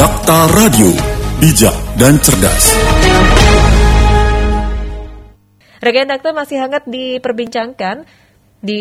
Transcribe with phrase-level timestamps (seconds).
[0.00, 0.96] Dakta Radio,
[1.44, 2.72] bijak dan cerdas.
[5.76, 8.08] Rekan Dakta masih hangat diperbincangkan
[8.64, 8.80] di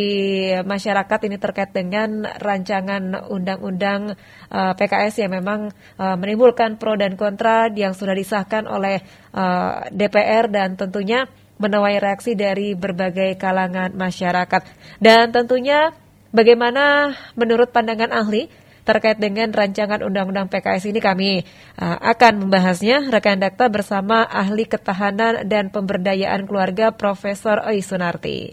[0.63, 4.15] masyarakat ini terkait dengan rancangan undang-undang
[4.47, 9.03] uh, PKS yang memang uh, menimbulkan pro dan kontra yang sudah disahkan oleh
[9.35, 11.27] uh, DPR dan tentunya
[11.59, 14.63] menuai reaksi dari berbagai kalangan masyarakat.
[15.03, 15.91] Dan tentunya
[16.31, 18.47] bagaimana menurut pandangan ahli
[18.89, 21.45] terkait dengan rancangan undang-undang PKS ini kami
[21.77, 28.49] uh, akan membahasnya rekan dakta bersama ahli ketahanan dan pemberdayaan keluarga Profesor Oi Sunarti.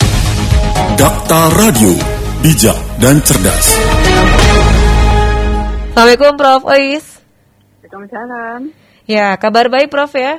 [1.01, 1.96] Dakta Radio,
[2.45, 3.65] bijak dan cerdas.
[5.96, 7.05] Assalamualaikum Prof Ois.
[7.80, 8.60] Waalaikumsalam.
[9.09, 10.37] Ya, kabar baik Prof ya?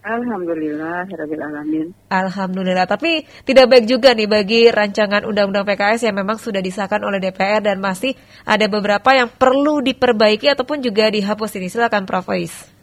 [0.00, 1.92] Alhamdulillah, Alamin.
[2.08, 7.20] Alhamdulillah, tapi tidak baik juga nih bagi rancangan Undang-Undang PKS yang memang sudah disahkan oleh
[7.20, 8.16] DPR dan masih
[8.48, 11.68] ada beberapa yang perlu diperbaiki ataupun juga dihapus ini.
[11.68, 12.32] Silakan Prof.
[12.32, 12.80] Ois.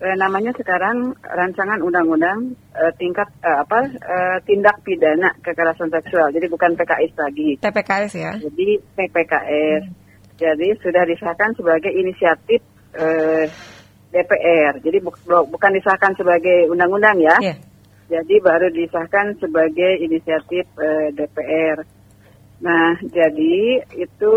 [0.00, 6.32] Eh, namanya sekarang rancangan undang-undang eh, tingkat eh, apa eh, tindak pidana kekerasan seksual.
[6.32, 7.48] Jadi bukan PKS lagi.
[7.60, 8.32] TPKS ya.
[8.36, 9.82] Jadi TPKS.
[9.88, 9.96] Hmm.
[10.40, 12.64] Jadi sudah disahkan sebagai inisiatif
[12.96, 13.44] eh,
[14.10, 14.82] DPR.
[14.82, 17.36] Jadi bu bukan disahkan sebagai undang-undang ya.
[17.38, 17.58] Yeah.
[18.10, 21.86] Jadi baru disahkan sebagai inisiatif uh, DPR.
[22.60, 24.34] Nah, jadi itu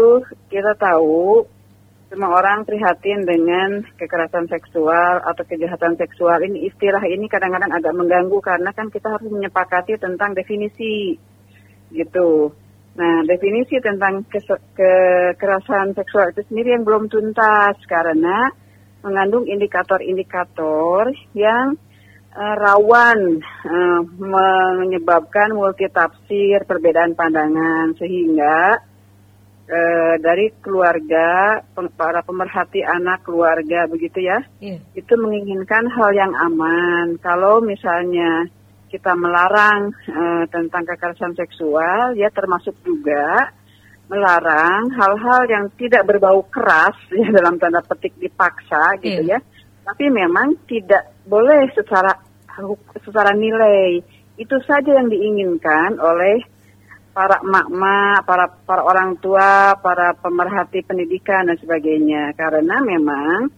[0.48, 1.44] kita tahu
[2.14, 8.38] semua orang prihatin dengan kekerasan seksual atau kejahatan seksual ini istilah ini kadang-kadang agak mengganggu
[8.38, 11.18] karena kan kita harus menyepakati tentang definisi
[11.90, 12.54] gitu.
[12.94, 18.54] Nah, definisi tentang kekerasan seksual itu sendiri yang belum tuntas karena
[19.04, 21.76] mengandung indikator-indikator yang
[22.34, 24.02] uh, rawan uh,
[24.82, 28.80] menyebabkan multitafsir, perbedaan pandangan sehingga
[29.68, 31.60] uh, dari keluarga
[31.94, 34.80] para pemerhati anak keluarga begitu ya, yeah.
[34.95, 37.20] itu menginginkan hal yang aman.
[37.20, 38.48] Kalau misalnya
[38.88, 43.52] kita melarang uh, tentang kekerasan seksual, ya termasuk juga
[44.11, 49.39] melarang hal-hal yang tidak berbau keras ya dalam tanda petik dipaksa gitu yeah.
[49.39, 49.49] ya.
[49.83, 52.15] Tapi memang tidak boleh secara
[53.03, 53.99] secara nilai.
[54.39, 56.39] Itu saja yang diinginkan oleh
[57.14, 62.33] para emak-emak, para para orang tua, para pemerhati pendidikan dan sebagainya.
[62.33, 63.52] Karena memang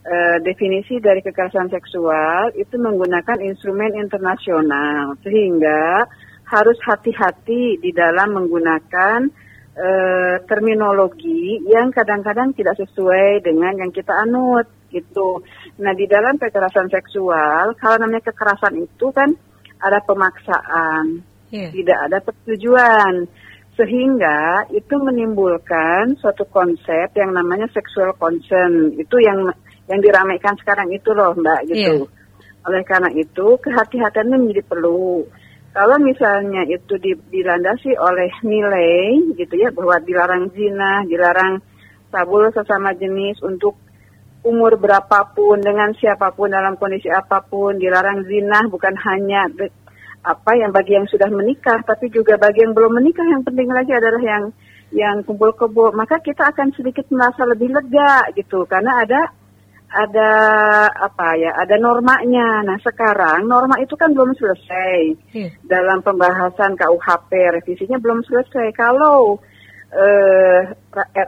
[0.00, 6.08] e, definisi dari kekerasan seksual itu menggunakan instrumen internasional sehingga
[6.48, 9.28] harus hati-hati di dalam menggunakan
[9.74, 15.42] uh, terminologi yang kadang-kadang tidak sesuai dengan yang kita anut gitu.
[15.82, 19.34] Nah di dalam kekerasan seksual, kalau namanya kekerasan itu kan
[19.82, 21.70] ada pemaksaan, yeah.
[21.74, 23.26] tidak ada persetujuan,
[23.74, 28.94] sehingga itu menimbulkan suatu konsep yang namanya sexual consent.
[28.94, 29.50] Itu yang
[29.90, 32.06] yang diramaikan sekarang itu loh mbak gitu.
[32.06, 32.64] Yeah.
[32.64, 35.28] Oleh karena itu kehati-hatian menjadi perlu
[35.74, 36.94] kalau misalnya itu
[37.34, 41.58] dilandasi oleh nilai gitu ya bahwa dilarang zina, dilarang
[42.14, 43.74] sabul sesama jenis untuk
[44.46, 49.50] umur berapapun dengan siapa pun dalam kondisi apa pun, dilarang zina bukan hanya
[50.24, 53.92] apa yang bagi yang sudah menikah tapi juga bagi yang belum menikah yang penting lagi
[53.92, 54.44] adalah yang
[54.94, 55.90] yang kumpul kebo.
[55.90, 58.62] Maka kita akan sedikit merasa lebih lega gitu.
[58.64, 59.20] Karena ada
[59.94, 60.32] ada
[60.90, 62.66] apa ya ada normanya.
[62.66, 64.94] Nah sekarang norma itu kan belum selesai
[65.30, 65.50] yeah.
[65.62, 67.30] dalam pembahasan KUHP
[67.62, 68.74] revisinya belum selesai.
[68.74, 69.38] Kalau
[69.94, 70.60] eh,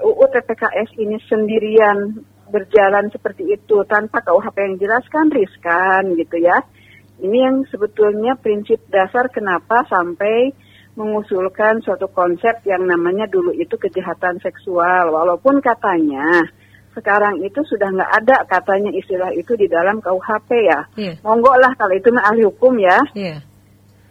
[0.03, 2.19] RUU TPKS ini sendirian
[2.51, 6.59] berjalan seperti itu tanpa KUHP yang jelaskan riskan gitu ya.
[7.17, 10.53] Ini yang sebetulnya prinsip dasar kenapa sampai
[10.97, 16.49] mengusulkan suatu konsep yang namanya dulu itu kejahatan seksual walaupun katanya
[16.97, 20.81] sekarang itu sudah nggak ada katanya istilah itu di dalam KUHP ya.
[20.97, 21.21] Yeah.
[21.21, 23.05] Monggo lah kalau itu ahli hukum ya.
[23.13, 23.45] Yeah.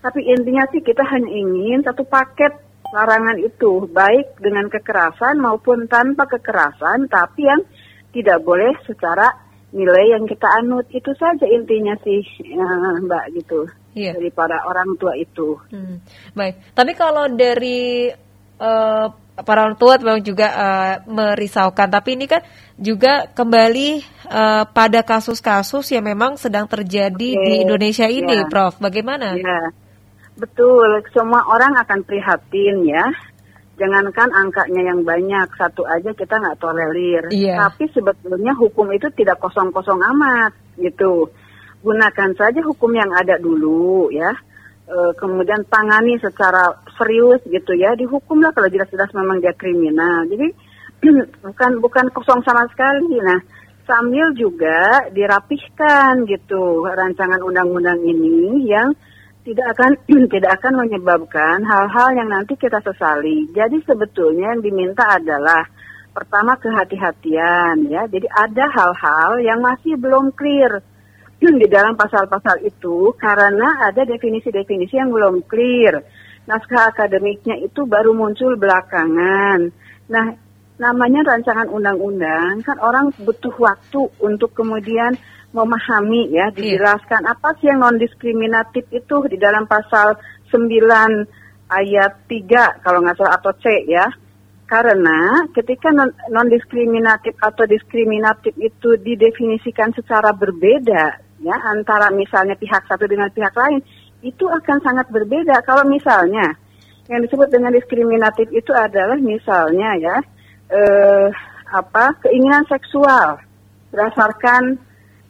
[0.06, 2.54] Tapi intinya sih kita hanya ingin satu paket
[2.94, 7.66] larangan itu baik dengan kekerasan maupun tanpa kekerasan, tapi yang
[8.14, 9.34] tidak boleh secara
[9.76, 12.70] nilai yang kita anut itu saja intinya sih ya,
[13.02, 13.68] Mbak gitu
[13.98, 14.14] yeah.
[14.14, 15.58] dari para orang tua itu.
[15.74, 16.00] Hmm.
[16.32, 18.08] Baik, tapi kalau dari
[18.60, 21.88] uh, para orang tua memang juga uh, merisaukan.
[21.92, 22.42] Tapi ini kan
[22.80, 23.90] juga kembali
[24.32, 27.44] uh, pada kasus-kasus yang memang sedang terjadi okay.
[27.44, 28.48] di Indonesia ini, ya.
[28.48, 28.80] Prof.
[28.80, 29.36] Bagaimana?
[29.36, 29.72] Ya,
[30.40, 31.04] betul.
[31.12, 33.06] Semua orang akan prihatin ya.
[33.76, 37.28] Jangankan angkanya yang banyak, satu aja kita nggak tolerir.
[37.36, 37.60] Ya.
[37.60, 41.28] Tapi sebetulnya hukum itu tidak kosong-kosong amat, gitu.
[41.84, 44.32] Gunakan saja hukum yang ada dulu, ya
[44.90, 50.48] uh, kemudian tangani secara serius gitu ya dihukumlah kalau jelas-jelas memang dia kriminal jadi
[51.46, 53.40] bukan bukan kosong sama sekali nah
[53.86, 58.94] sambil juga dirapihkan gitu rancangan undang-undang ini yang
[59.46, 59.92] tidak akan
[60.34, 63.46] tidak akan menyebabkan hal-hal yang nanti kita sesali.
[63.54, 65.62] Jadi sebetulnya yang diminta adalah
[66.12, 68.10] pertama kehati-hatian ya.
[68.10, 70.82] Jadi ada hal-hal yang masih belum clear
[71.62, 76.02] di dalam pasal-pasal itu karena ada definisi-definisi yang belum clear.
[76.46, 79.74] Naskah akademiknya itu baru muncul belakangan.
[80.06, 80.26] Nah,
[80.76, 85.16] namanya rancangan undang-undang kan orang butuh waktu untuk kemudian
[85.56, 86.56] memahami ya iya.
[86.56, 87.32] dijelaskan yeah.
[87.32, 90.20] apa sih yang non diskriminatif itu di dalam pasal
[90.52, 90.68] 9
[91.72, 94.04] ayat 3 kalau nggak salah atau C ya
[94.68, 103.08] karena ketika non diskriminatif atau diskriminatif itu didefinisikan secara berbeda ya antara misalnya pihak satu
[103.08, 103.82] dengan pihak lain
[104.24, 106.56] itu akan sangat berbeda kalau misalnya
[107.06, 110.16] yang disebut dengan diskriminatif itu adalah misalnya ya
[110.74, 111.28] eh,
[111.70, 113.38] apa keinginan seksual
[113.94, 114.80] berdasarkan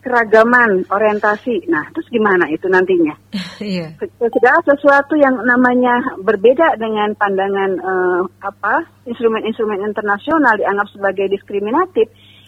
[0.06, 1.66] keragaman orientasi.
[1.66, 3.14] Nah, terus gimana itu nantinya?
[3.56, 3.96] Iya.
[4.20, 12.04] Segala sesuatu yang namanya berbeda dengan pandangan eh, apa instrumen-instrumen internasional dianggap sebagai diskriminatif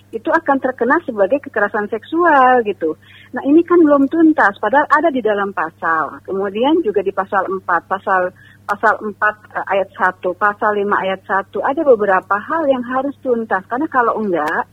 [0.08, 2.96] itu akan terkena sebagai kekerasan seksual gitu.
[3.37, 6.25] Nah ini kan belum tuntas, padahal ada di dalam pasal.
[6.25, 8.32] Kemudian juga di pasal 4, pasal
[8.64, 13.60] pasal 4 uh, ayat 1, pasal 5 ayat 1, ada beberapa hal yang harus tuntas.
[13.69, 14.64] Karena kalau enggak,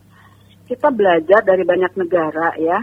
[0.71, 2.79] kita belajar dari banyak negara ya.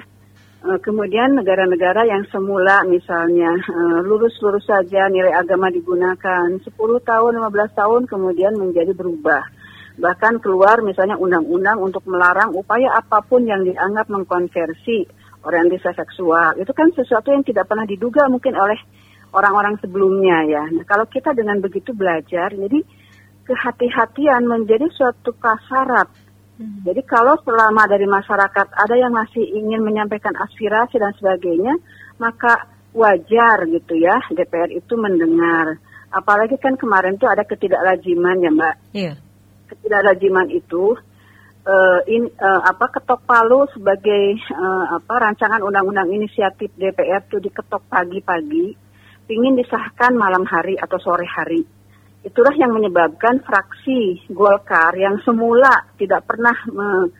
[0.63, 6.69] Uh, kemudian negara-negara yang semula misalnya uh, lurus-lurus saja nilai agama digunakan 10
[7.01, 9.62] tahun, 15 tahun kemudian menjadi berubah.
[9.99, 15.05] Bahkan keluar misalnya undang-undang untuk melarang upaya apa pun yang dianggap mengkonversi
[15.45, 16.57] orientasi seksual.
[16.57, 18.79] Itu kan sesuatu yang tidak pernah diduga mungkin oleh
[19.35, 20.65] orang-orang sebelumnya ya.
[20.71, 22.81] Nah, kalau kita dengan begitu belajar, jadi
[23.49, 26.09] kehati-hatian menjadi suatu kasarat.
[26.61, 26.85] Hmm.
[26.87, 31.75] Jadi kalau selama dari masyarakat ada yang masih ingin menyampaikan aspirasi dan sebagainya,
[32.21, 35.81] maka wajar gitu ya DPR itu mendengar.
[36.13, 38.75] Apalagi kan kemarin tuh ada ketidaklajiman ya Mbak.
[38.93, 39.15] Iya.
[39.73, 40.93] Ketidaklajiman itu
[41.65, 47.89] uh, in, uh, apa ketok palu sebagai uh, apa rancangan undang-undang inisiatif DPR itu diketok
[47.89, 48.93] pagi-pagi
[49.33, 51.65] ingin disahkan malam hari atau sore hari.
[52.23, 57.11] Itulah yang menyebabkan fraksi Golkar yang semula tidak pernah me,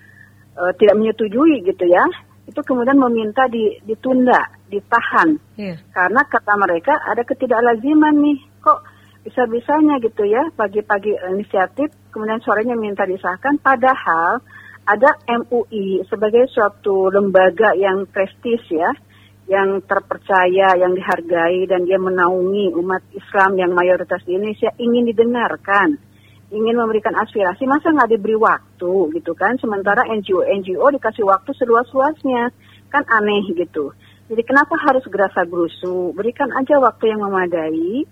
[0.55, 2.07] e, tidak menyetujui gitu ya,
[2.47, 5.35] itu kemudian meminta di, ditunda, ditahan.
[5.59, 5.83] Yeah.
[5.91, 8.87] Karena kata mereka ada ketidaklaziman nih, kok
[9.23, 14.43] bisa-bisanya gitu ya, pagi-pagi inisiatif, kemudian sorenya minta disahkan, padahal
[14.83, 18.91] ada MUI sebagai suatu lembaga yang prestis ya,
[19.47, 25.99] yang terpercaya, yang dihargai, dan dia menaungi umat Islam yang mayoritas di Indonesia ingin didengarkan,
[26.51, 28.93] ingin memberikan aspirasi, masa nggak diberi waktu
[29.23, 29.55] gitu kan?
[29.63, 32.51] Sementara NGO-NGO dikasih waktu seluas-luasnya,
[32.91, 33.95] kan aneh gitu.
[34.29, 36.11] Jadi kenapa harus gerasa gerusu?
[36.13, 38.05] Berikan aja waktu yang memadai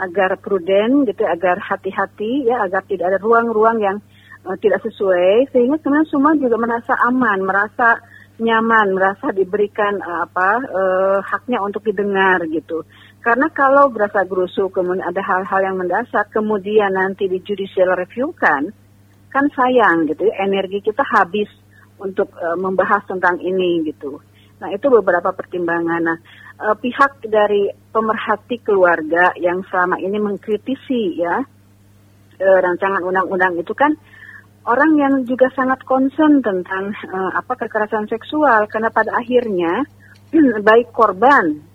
[0.00, 3.96] agar prudent gitu, agar hati-hati ya, agar tidak ada ruang-ruang yang
[4.48, 8.00] uh, tidak sesuai, sehingga kemudian semua juga merasa aman, merasa
[8.40, 12.82] nyaman merasa diberikan uh, apa uh, haknya untuk didengar gitu.
[13.20, 18.72] Karena kalau berasa gerusu kemudian ada hal-hal yang mendasar kemudian nanti di judicial review kan
[19.28, 21.46] kan sayang gitu energi kita habis
[22.00, 24.18] untuk uh, membahas tentang ini gitu.
[24.60, 26.00] Nah itu beberapa pertimbangan.
[26.00, 26.18] Nah
[26.60, 31.40] uh, pihak dari pemerhati keluarga yang selama ini mengkritisi ya
[32.40, 33.96] uh, rancangan undang-undang itu kan
[34.68, 39.88] orang yang juga sangat concern tentang uh, apa kekerasan seksual karena pada akhirnya
[40.68, 41.70] baik korban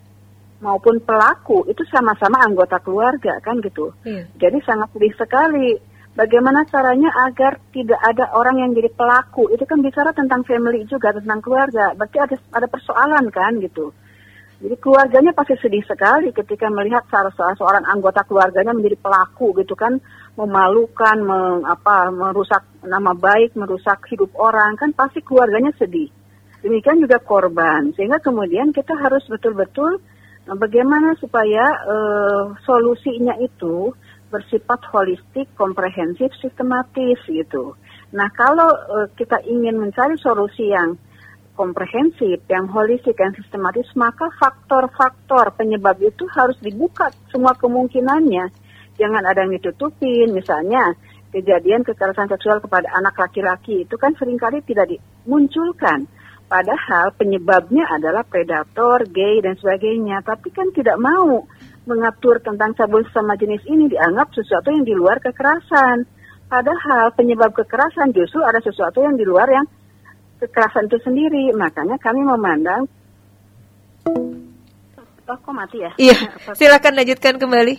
[0.62, 3.92] maupun pelaku itu sama-sama anggota keluarga kan gitu.
[4.06, 4.24] Yeah.
[4.40, 5.76] Jadi sangat sedih sekali.
[6.16, 9.52] Bagaimana caranya agar tidak ada orang yang jadi pelaku?
[9.52, 11.92] Itu kan bicara tentang family juga, tentang keluarga.
[11.92, 13.92] Berarti ada ada persoalan kan gitu.
[14.56, 17.28] Jadi keluarganya pasti sedih sekali ketika melihat salah
[17.60, 20.00] seorang anggota keluarganya menjadi pelaku gitu kan,
[20.32, 26.08] memalukan, meng, apa, merusak nama baik, merusak hidup orang kan pasti keluarganya sedih.
[26.64, 30.00] Demikian juga korban, sehingga kemudian kita harus betul-betul
[30.48, 33.92] nah, bagaimana supaya uh, solusinya itu
[34.32, 37.76] bersifat holistik, komprehensif, sistematis gitu.
[38.16, 40.96] Nah kalau uh, kita ingin mencari solusi yang
[41.56, 48.52] komprehensif, yang holistik, yang sistematis, maka faktor-faktor penyebab itu harus dibuka semua kemungkinannya.
[49.00, 50.92] Jangan ada yang ditutupin, misalnya
[51.32, 56.08] kejadian kekerasan seksual kepada anak laki-laki itu kan sering kali tidak dimunculkan.
[56.46, 60.22] Padahal penyebabnya adalah predator, gay, dan sebagainya.
[60.22, 61.42] Tapi kan tidak mau
[61.86, 66.06] mengatur tentang cabul sama jenis ini dianggap sesuatu yang di luar kekerasan.
[66.46, 69.66] Padahal penyebab kekerasan justru ada sesuatu yang di luar yang
[70.42, 71.52] kekerasan itu sendiri.
[71.54, 72.88] Makanya kami memandang
[75.26, 75.90] Oh, kok mati ya?
[75.98, 76.14] Iya.
[76.54, 77.74] Silakan lanjutkan kembali.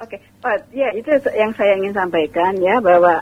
[0.00, 0.20] Oke, okay.
[0.40, 3.20] Oh, ya itu yang saya ingin sampaikan ya bahwa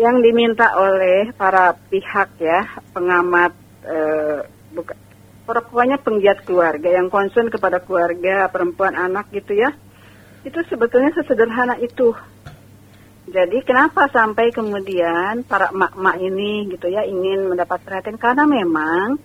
[0.00, 2.64] yang diminta oleh para pihak ya
[2.96, 3.52] pengamat
[3.84, 4.96] eh, bukan
[5.44, 9.70] pokoknya penggiat keluarga yang concern kepada keluarga perempuan anak gitu ya
[10.42, 12.10] itu sebetulnya sesederhana itu
[13.34, 18.14] jadi kenapa sampai kemudian para emak-emak ini gitu ya ingin mendapat perhatian?
[18.14, 19.18] Karena memang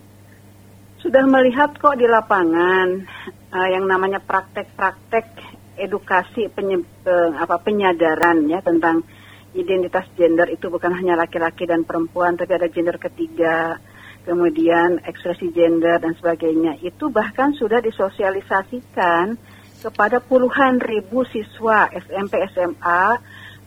[0.98, 3.06] sudah melihat kok di lapangan
[3.54, 5.30] uh, yang namanya praktek-praktek
[5.78, 9.06] edukasi penye, uh, apa penyadaran ya tentang
[9.54, 13.78] identitas gender itu bukan hanya laki-laki dan perempuan tapi ada gender ketiga
[14.26, 16.82] kemudian ekspresi gender dan sebagainya.
[16.82, 19.38] Itu bahkan sudah disosialisasikan
[19.86, 23.06] kepada puluhan ribu siswa SMP SMA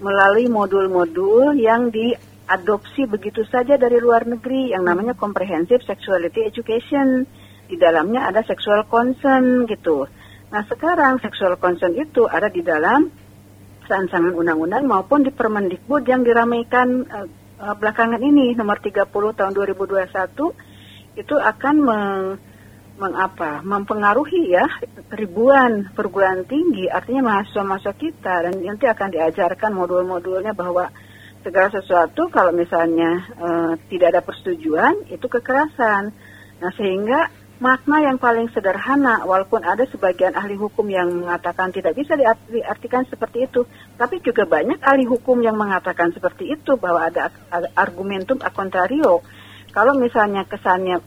[0.02, 2.10] melalui modul-modul yang di
[2.50, 7.24] adopsi begitu saja dari luar negeri yang namanya comprehensive sexuality education.
[7.70, 10.04] Di dalamnya ada sexual concern gitu.
[10.52, 13.08] Nah sekarang sexual concern itu ada di dalam
[13.88, 21.34] rancangan undang-undang maupun di Permendikbud yang diramaikan uh, belakangan ini nomor 30 tahun 2021 itu
[21.36, 22.22] akan meng,
[23.02, 24.62] mengapa mempengaruhi ya
[25.10, 30.86] ribuan perguruan tinggi artinya mahasiswa-mahasiswa kita dan nanti akan diajarkan modul-modulnya bahwa
[31.42, 36.14] segala sesuatu kalau misalnya uh, tidak ada persetujuan itu kekerasan.
[36.62, 37.26] Nah sehingga
[37.58, 43.46] makna yang paling sederhana walaupun ada sebagian ahli hukum yang mengatakan tidak bisa diartikan seperti
[43.46, 43.66] itu,
[43.98, 47.30] tapi juga banyak ahli hukum yang mengatakan seperti itu bahwa ada
[47.74, 49.22] argumentum a contrario.
[49.72, 51.00] Kalau misalnya kesannya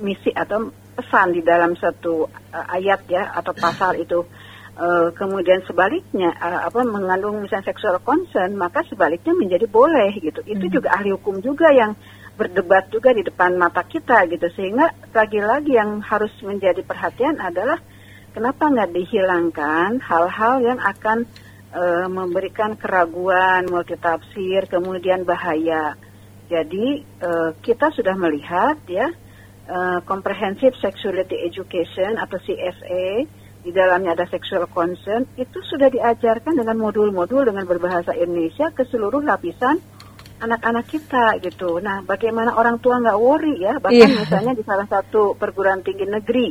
[0.00, 4.24] misi atau pesan di dalam satu uh, ayat ya atau pasal itu.
[4.76, 10.44] Uh, kemudian sebaliknya uh, apa mengandung misalnya seksual concern maka sebaliknya menjadi boleh gitu.
[10.44, 10.74] Itu hmm.
[10.80, 11.96] juga ahli hukum juga yang
[12.36, 14.44] berdebat juga di depan mata kita gitu.
[14.52, 17.80] Sehingga lagi-lagi yang harus menjadi perhatian adalah
[18.36, 21.24] kenapa nggak dihilangkan hal-hal yang akan
[21.72, 25.96] uh, memberikan keraguan multitafsir kemudian bahaya.
[26.46, 29.08] Jadi uh, kita sudah melihat ya
[29.68, 33.26] uh, comprehensive sexuality education atau CSE
[33.66, 39.26] di dalamnya ada sexual concern, itu sudah diajarkan dengan modul-modul dengan berbahasa Indonesia ke seluruh
[39.26, 39.82] lapisan
[40.38, 41.82] anak-anak kita gitu.
[41.82, 43.82] Nah, bagaimana orang tua nggak worry ya?
[43.82, 44.22] Bahkan yeah.
[44.22, 46.48] misalnya di salah satu perguruan tinggi negeri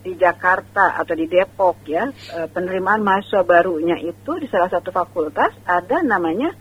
[0.00, 5.52] di Jakarta atau di Depok ya, eh, penerimaan mahasiswa barunya itu di salah satu fakultas
[5.68, 6.56] ada namanya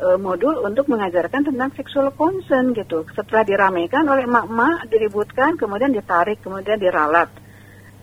[0.00, 3.04] uh, modul untuk mengajarkan tentang sexual concern gitu.
[3.12, 7.44] Setelah diramaikan oleh emak-emak, diributkan, kemudian ditarik, kemudian diralat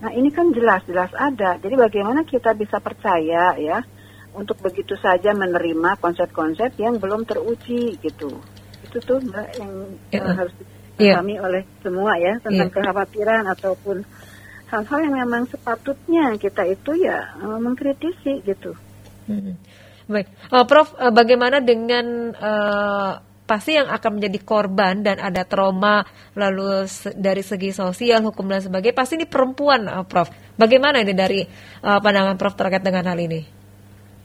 [0.02, 1.62] Nah ini kan jelas-jelas ada.
[1.62, 3.86] Jadi bagaimana kita bisa percaya ya
[4.34, 8.42] untuk begitu saja menerima konsep-konsep yang belum teruji gitu.
[8.82, 9.74] Itu tuh mbak yang
[10.10, 10.22] ya.
[10.26, 10.54] uh, harus
[10.98, 11.42] dipahami ya.
[11.46, 12.74] oleh semua ya tentang ya.
[12.74, 13.98] kekhawatiran ataupun
[14.74, 18.74] hal-hal yang memang sepatutnya kita itu ya uh, mengkritisi gitu.
[19.30, 19.54] Hmm.
[20.12, 23.12] Baik, uh, Prof, uh, bagaimana dengan uh,
[23.48, 26.04] pasti yang akan menjadi korban dan ada trauma
[26.36, 26.84] lalu
[27.16, 30.28] dari segi sosial, hukum dan sebagainya pasti ini perempuan, uh, Prof.
[30.60, 31.40] Bagaimana ini dari
[31.84, 33.64] uh, pandangan Prof terkait dengan hal ini?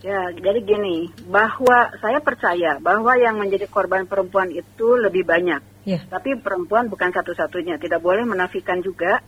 [0.03, 5.87] Ya, jadi gini, bahwa saya percaya bahwa yang menjadi korban perempuan itu lebih banyak.
[5.87, 6.03] Ya.
[6.05, 7.79] Tapi perempuan bukan satu-satunya.
[7.81, 9.23] Tidak boleh menafikan juga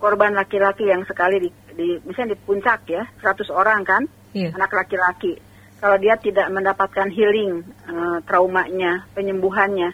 [0.00, 4.54] korban laki-laki yang sekali di, di misalnya di puncak ya, 100 orang kan, ya.
[4.56, 5.36] anak laki-laki
[5.76, 9.92] kalau dia tidak mendapatkan healing uh, traumanya, penyembuhannya.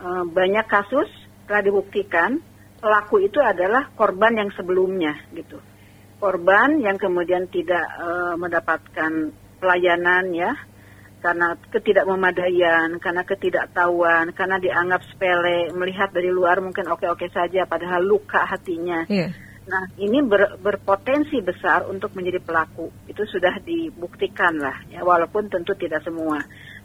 [0.00, 1.06] Uh, banyak kasus
[1.44, 2.40] telah dibuktikan
[2.80, 5.60] pelaku itu adalah korban yang sebelumnya gitu.
[6.20, 10.52] Korban yang kemudian tidak uh, mendapatkan pelayanan ya
[11.24, 18.44] karena ketidakmemadaian, karena ketidaktahuan, karena dianggap sepele, melihat dari luar mungkin oke-oke saja padahal luka
[18.44, 19.08] hatinya.
[19.08, 19.32] Yeah
[19.64, 22.92] Nah, ini ber, berpotensi besar untuk menjadi pelaku.
[23.08, 26.36] Itu sudah dibuktikan lah, ya, walaupun tentu tidak semua.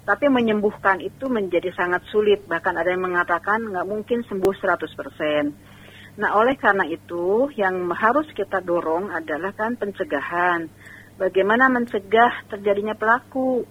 [0.07, 2.47] Tapi menyembuhkan itu menjadi sangat sulit.
[2.47, 6.19] Bahkan ada yang mengatakan nggak mungkin sembuh 100%.
[6.23, 10.71] Nah, oleh karena itu, yang harus kita dorong adalah kan pencegahan.
[11.19, 13.67] Bagaimana mencegah terjadinya pelaku?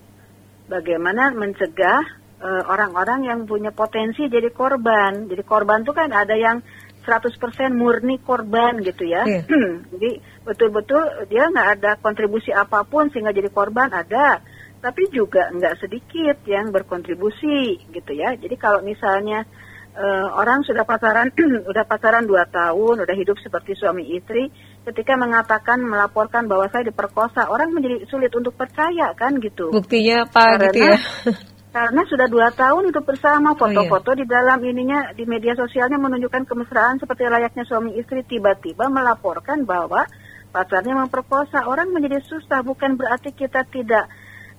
[0.68, 2.04] Bagaimana mencegah
[2.44, 5.32] eh, orang-orang yang punya potensi jadi korban?
[5.32, 6.60] Jadi korban itu kan ada yang
[7.08, 7.40] 100%
[7.72, 9.24] murni korban gitu ya.
[9.24, 9.48] Yeah.
[9.96, 14.44] jadi betul-betul dia nggak ada kontribusi apa pun sehingga jadi korban ada,
[14.84, 18.36] tapi juga nggak sedikit yang berkontribusi gitu ya.
[18.36, 19.48] Jadi kalau misalnya
[19.96, 21.32] uh, orang sudah pacaran
[21.70, 24.52] udah pacaran dua tahun, udah hidup seperti suami istri,
[24.84, 29.72] ketika mengatakan melaporkan bahwa saya diperkosa, orang menjadi sulit untuk percaya kan gitu.
[29.72, 30.96] Buktinya apa Karena, gitu ya?
[31.68, 34.20] karena sudah dua tahun itu bersama foto-foto oh, iya.
[34.24, 40.08] di dalam ininya di media sosialnya menunjukkan kemesraan seperti layaknya suami istri tiba-tiba melaporkan bahwa
[40.48, 44.08] pacarnya memperkosa orang menjadi susah bukan berarti kita tidak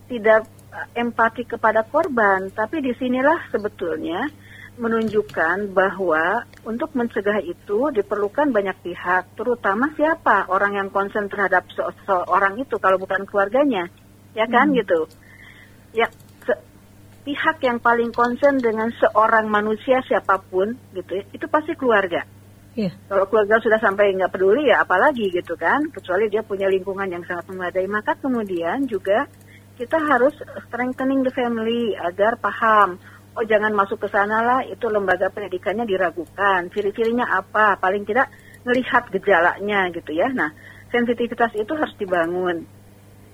[0.06, 4.30] tidak eh, empati kepada korban tapi di sinilah sebetulnya
[4.80, 11.68] menunjukkan bahwa untuk mencegah itu diperlukan banyak pihak terutama siapa orang yang konsen terhadap
[12.06, 13.90] seorang itu kalau bukan keluarganya
[14.38, 14.78] ya kan hmm.
[14.80, 15.10] gitu
[15.92, 16.08] ya
[17.30, 22.26] pihak yang paling konsen dengan seorang manusia siapa pun gitu ya, itu pasti keluarga.
[22.74, 22.98] Yeah.
[23.06, 27.22] Kalau keluarga sudah sampai nggak peduli ya apalagi gitu kan, kecuali dia punya lingkungan yang
[27.30, 27.86] sangat memadai.
[27.86, 29.30] Maka kemudian juga
[29.78, 30.34] kita harus
[30.66, 32.98] strengthening the family agar paham.
[33.38, 36.66] Oh jangan masuk ke sana lah, itu lembaga pendidikannya diragukan.
[36.74, 37.78] Ciri-cirinya apa?
[37.78, 38.34] Paling tidak
[38.66, 40.34] melihat gejalanya gitu ya.
[40.34, 40.50] Nah,
[40.90, 42.79] sensitivitas itu harus dibangun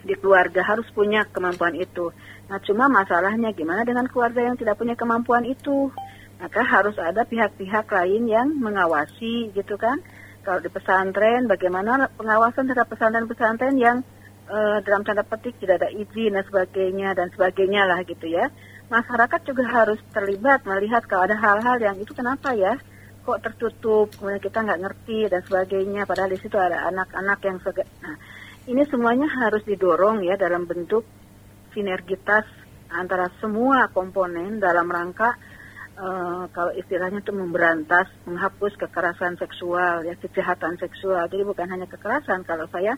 [0.05, 2.13] di keluarga harus punya kemampuan itu.
[2.45, 5.89] Nah, cuma masalahnya gimana dengan keluarga yang tidak punya kemampuan itu?
[6.38, 9.97] Maka harus ada pihak-pihak lain yang mengawasi gitu kan.
[10.45, 14.05] Kalau di pesantren, bagaimana pengawasan terhadap pesantren-pesantren yang
[14.45, 18.53] uh, dalam tanda petik tidak ada izin dan sebagainya dan sebagainya lah gitu ya.
[18.93, 22.77] Masyarakat juga harus terlibat melihat kalau ada hal-hal yang itu kenapa ya
[23.25, 26.05] kok tertutup, kemudian kita nggak ngerti dan sebagainya.
[26.05, 28.13] Padahal di situ ada anak-anak yang sega nah,
[28.65, 31.05] ini semuanya harus didorong ya dalam bentuk
[31.74, 32.45] sinergitas
[32.89, 35.36] antara semua komponen dalam rangka
[36.00, 41.27] uh, kalau istilahnya itu memberantas, menghapus kekerasan seksual ya kejahatan seksual.
[41.27, 42.95] Jadi bukan hanya kekerasan kalau saya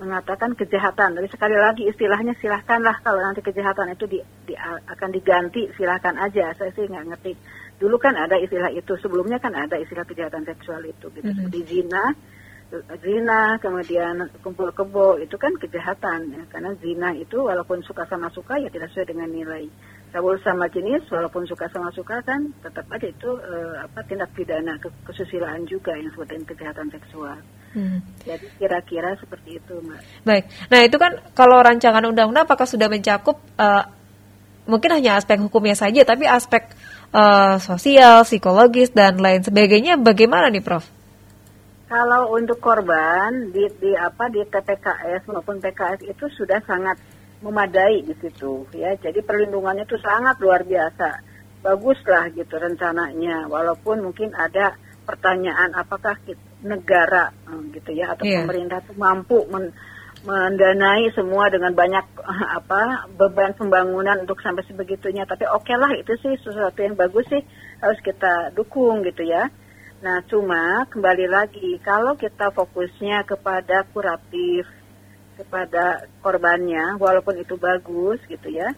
[0.00, 1.14] mengatakan kejahatan.
[1.18, 6.56] Jadi sekali lagi istilahnya silahkanlah kalau nanti kejahatan itu di, di, akan diganti silahkan aja.
[6.56, 7.32] Saya sih nggak ngerti.
[7.76, 11.26] Dulu kan ada istilah itu, sebelumnya kan ada istilah kejahatan seksual itu gitu.
[11.26, 11.50] Mm -hmm.
[11.50, 12.04] Seperti zina,
[13.04, 18.56] zina, kemudian kumpul kebo itu kan kejahatan ya karena zina itu walaupun suka sama suka
[18.56, 19.68] ya tidak sesuai dengan nilai.
[20.12, 24.76] Cabul sama jenis walaupun suka sama suka kan tetap aja itu uh, apa tindak pidana
[25.08, 27.36] kesusilaan juga yang disebut kejahatan seksual.
[27.72, 28.04] Hmm.
[28.28, 30.00] Jadi kira-kira seperti itu, Mbak.
[30.28, 30.44] Baik.
[30.68, 33.88] Nah, itu kan kalau rancangan undang-undang apakah sudah mencakup uh,
[34.68, 36.68] mungkin hanya aspek hukumnya saja tapi aspek
[37.16, 41.01] uh, sosial, psikologis dan lain sebagainya bagaimana nih, Prof?
[41.92, 46.96] Kalau untuk korban di, di apa di TPKS maupun PKS itu sudah sangat
[47.44, 48.96] memadai di situ ya.
[48.96, 51.20] Jadi perlindungannya itu sangat luar biasa.
[51.60, 54.72] Baguslah gitu rencananya walaupun mungkin ada
[55.04, 56.16] pertanyaan apakah
[56.64, 58.40] negara hmm, gitu ya atau yeah.
[58.40, 59.76] pemerintah itu mampu men,
[60.24, 62.06] mendanai semua dengan banyak
[62.58, 67.26] apa beban pembangunan untuk sampai sebegitunya tapi oke okay lah itu sih sesuatu yang bagus
[67.26, 67.42] sih
[67.82, 69.50] harus kita dukung gitu ya
[70.02, 74.66] Nah, cuma kembali lagi kalau kita fokusnya kepada kuratif,
[75.38, 78.74] kepada korbannya, walaupun itu bagus gitu ya,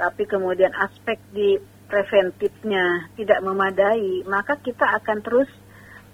[0.00, 1.60] tapi kemudian aspek di
[1.92, 5.50] preventifnya tidak memadai, maka kita akan terus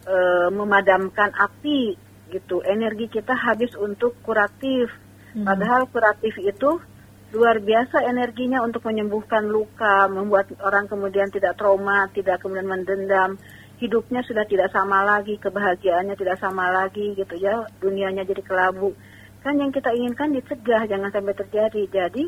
[0.02, 0.16] e,
[0.50, 1.94] memadamkan api
[2.34, 2.58] gitu.
[2.66, 4.90] Energi kita habis untuk kuratif.
[5.38, 5.46] Hmm.
[5.46, 6.82] Padahal kuratif itu
[7.30, 13.38] luar biasa energinya untuk menyembuhkan luka, membuat orang kemudian tidak trauma, tidak kemudian mendendam
[13.78, 18.94] hidupnya sudah tidak sama lagi, kebahagiaannya tidak sama lagi gitu ya, dunianya jadi kelabu.
[19.42, 21.82] Kan yang kita inginkan dicegah, jangan sampai terjadi.
[21.86, 22.26] Jadi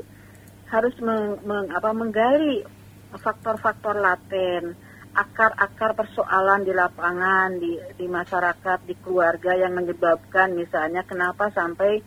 [0.70, 2.62] harus meng, meng, apa, menggali
[3.10, 4.78] faktor-faktor laten,
[5.10, 11.98] akar-akar persoalan di lapangan, di, di masyarakat, di keluarga yang menyebabkan misalnya kenapa sampai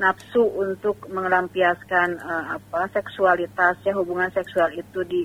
[0.00, 5.22] nafsu untuk melampiaskan uh, apa seksualitas ya hubungan seksual itu di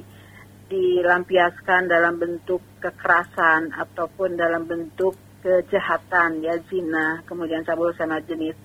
[0.74, 5.14] dilampiaskan dalam bentuk kekerasan ataupun dalam bentuk
[5.46, 8.58] kejahatan ya zina kemudian cabul sama jenis.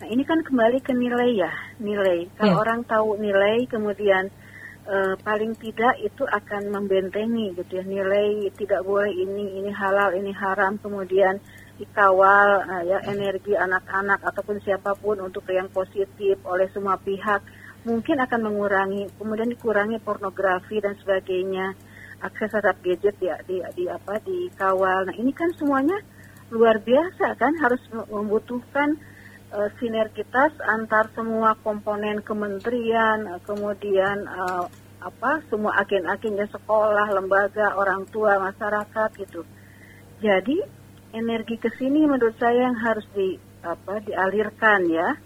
[0.00, 2.32] Nah ini kan kembali ke nilai ya nilai.
[2.40, 2.62] Kalau yeah.
[2.62, 4.32] orang tahu nilai kemudian
[4.88, 7.84] uh, paling tidak itu akan membentengi gitu ya.
[7.84, 11.36] Nilai tidak boleh ini ini halal ini haram kemudian
[11.76, 17.42] dikawal uh, ya energi anak-anak ataupun siapa pun untuk yang positif oleh semua pihak
[17.82, 21.74] mungkin akan mengurangi kemudian dikurangi pornografi dan sebagainya
[22.22, 25.98] akses terhadap gadget ya di, di apa dikawal nah ini kan semuanya
[26.52, 29.00] luar biasa kan harus membutuhkan
[29.52, 34.68] uh, sinergitas antar semua komponen kementerian uh, kemudian uh,
[35.02, 39.42] apa semua agen-agennya sekolah lembaga orang tua masyarakat gitu.
[40.22, 40.62] Jadi
[41.10, 43.34] energi ke sini menurut saya yang harus di
[43.66, 45.18] apa dialirkan ya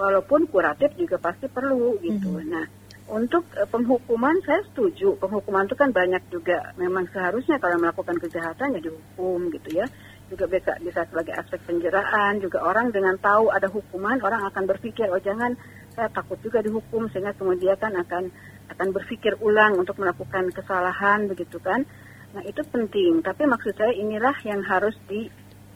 [0.00, 2.32] walaupun kuratif juga pasti perlu gitu.
[2.32, 2.48] Mm -hmm.
[2.48, 2.64] Nah,
[3.10, 5.18] untuk uh, penghukuman saya setuju.
[5.20, 6.72] Penghukuman itu kan banyak juga.
[6.80, 9.86] Memang seharusnya kalau melakukan kejahatan ya dihukum gitu ya.
[10.30, 12.38] Juga bisa, bisa sebagai aspek penjeraan.
[12.38, 15.58] Juga orang dengan tahu ada hukuman, orang akan berpikir oh jangan
[15.90, 18.30] saya takut juga dihukum sehingga kemudian kan akan
[18.70, 21.82] akan berpikir ulang untuk melakukan kesalahan begitu kan.
[22.30, 25.26] Nah itu penting, tapi maksud saya inilah yang harus di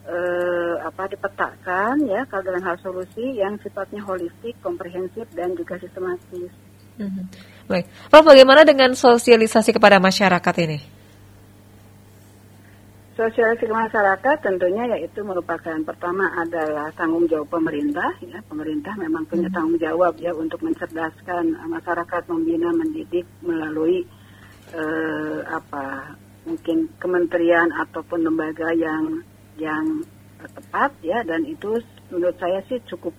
[0.09, 6.53] uh, apa dipetakan ya kalau dalam hal solusi yang sifatnya holistik, komprehensif dan juga sistematis.
[6.95, 7.25] Mm-hmm.
[7.67, 10.79] Baik, Prof, bagaimana dengan sosialisasi kepada masyarakat ini?
[13.15, 19.47] Sosialisasi ke masyarakat tentunya yaitu merupakan pertama adalah tanggung jawab pemerintah ya pemerintah memang punya
[19.47, 19.55] hmm.
[19.55, 24.03] tanggung jawab ya untuk mencerdaskan masyarakat membina mendidik melalui
[24.75, 29.23] eh, apa mungkin kementerian ataupun lembaga yang
[29.59, 30.03] yang
[30.45, 31.81] tepat ya dan itu
[32.13, 33.17] menurut saya sih cukup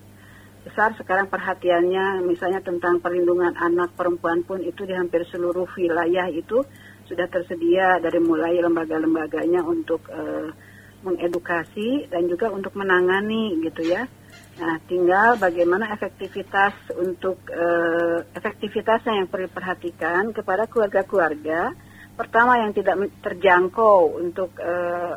[0.65, 6.65] besar sekarang perhatiannya misalnya tentang perlindungan anak perempuan pun itu di hampir seluruh wilayah itu
[7.05, 10.49] sudah tersedia dari mulai lembaga-lembaganya untuk uh,
[11.05, 14.09] mengedukasi dan juga untuk menangani gitu ya.
[14.57, 21.77] Nah, tinggal bagaimana efektivitas untuk uh, efektivitasnya yang perlu diperhatikan kepada keluarga-keluarga.
[22.17, 25.13] Pertama yang tidak terjangkau untuk uh,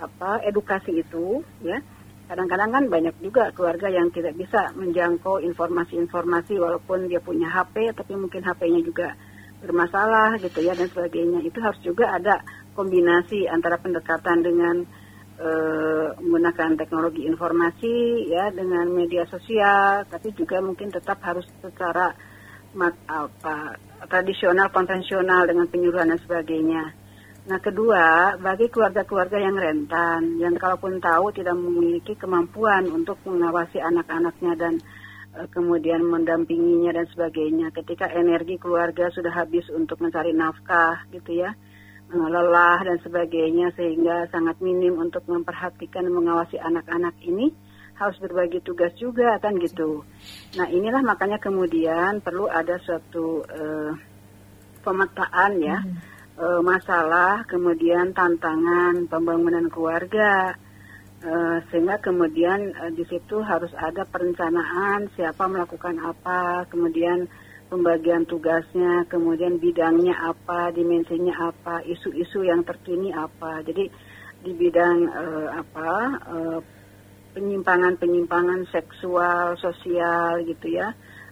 [0.00, 1.78] apa edukasi itu, ya.
[2.30, 8.14] Kadang-kadang kan banyak juga keluarga yang tidak bisa menjangkau informasi-informasi walaupun dia punya HP, tapi
[8.14, 9.08] mungkin HP-nya juga
[9.60, 12.40] bermasalah gitu ya dan sebagainya itu harus juga ada
[12.72, 14.76] kombinasi antara pendekatan dengan
[15.36, 22.16] uh, menggunakan teknologi informasi ya dengan media sosial tapi juga mungkin tetap harus secara
[22.72, 23.76] mat, apa
[24.08, 26.96] tradisional konvensional dengan penyuluhan dan sebagainya.
[27.50, 34.54] Nah kedua bagi keluarga-keluarga yang rentan yang kalaupun tahu tidak memiliki kemampuan untuk mengawasi anak-anaknya
[34.54, 34.74] dan
[35.30, 37.70] Eh, kemudian mendampinginya dan sebagainya.
[37.70, 41.54] Ketika energi keluarga sudah habis untuk mencari nafkah gitu ya,
[42.10, 47.54] eh, lelah dan sebagainya sehingga sangat minim untuk memperhatikan mengawasi anak-anak ini
[47.94, 50.02] harus berbagi tugas juga kan gitu.
[50.58, 53.92] Nah inilah makanya kemudian perlu ada suatu uh,
[54.80, 56.19] pemetaan ya hmm.
[56.40, 60.56] Uh, masalah, kemudian tantangan pembangunan keluarga
[61.20, 67.28] Uh, sehingga kemudian uh, di situ harus ada perencanaan siapa melakukan apa, kemudian
[67.68, 73.60] pembagian tugasnya, kemudian bidangnya apa, dimensinya apa, isu-isu yang terkini apa.
[73.60, 73.84] Jadi
[74.40, 75.92] di bidang uh, apa
[77.36, 80.88] penyimpangan-penyimpangan seksual, sosial gitu ya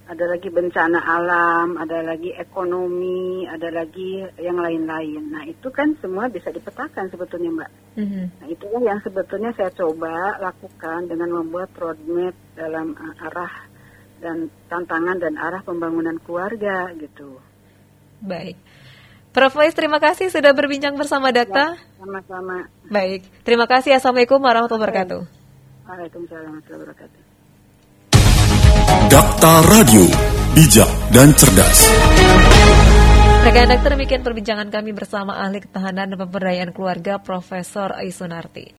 [0.08, 5.28] ada lagi bencana alam, ada lagi ekonomi, ada lagi yang lain-lain.
[5.28, 7.70] Nah itu kan semua bisa dipetakan sebetulnya mbak.
[8.00, 8.24] Mm-hmm.
[8.40, 13.68] Nah itu yang sebetulnya saya coba lakukan dengan membuat roadmap dalam arah
[14.24, 17.36] dan tantangan dan arah pembangunan keluarga gitu.
[18.24, 18.56] Baik.
[19.28, 19.52] Prof.
[19.52, 21.76] Faiz, terima kasih sudah berbincang bersama Dakta.
[21.76, 22.66] Ya, sama-sama.
[22.88, 24.00] Baik, terima kasih.
[24.00, 25.20] Assalamualaikum warahmatullahi wabarakatuh.
[25.84, 27.17] Waalaikumsalam warahmatullahi wabarakatuh.
[29.08, 30.04] Dakta Radio,
[30.56, 31.78] bijak dan cerdas.
[33.44, 38.72] Rekan dokter demikian perbincangan kami bersama ahli ketahanan dan pemberdayaan keluarga Profesor Aisunarti.